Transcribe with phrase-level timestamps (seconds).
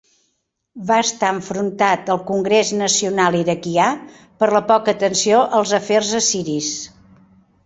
[0.91, 3.91] Va estar enfrontat al Congrés Nacional Iraquià
[4.41, 6.73] per la poca atenció als afers assiris.